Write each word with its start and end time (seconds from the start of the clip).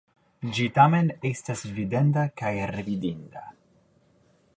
Ĝi 0.57 0.63
tamen 0.77 1.11
estas 1.29 1.61
videnda 1.79 2.23
kaj 2.43 2.53
revidinda. 2.73 3.45